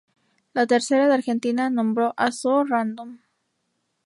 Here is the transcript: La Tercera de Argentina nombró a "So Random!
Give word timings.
La 0.53 0.65
Tercera 0.65 1.05
de 1.07 1.13
Argentina 1.13 1.69
nombró 1.69 2.15
a 2.17 2.31
"So 2.31 2.63
Random! 2.63 3.19